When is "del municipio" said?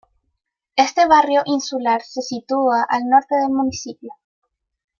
3.35-4.09